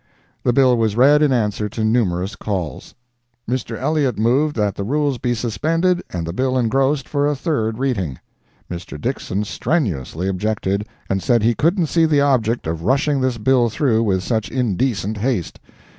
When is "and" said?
6.09-6.25, 11.07-11.21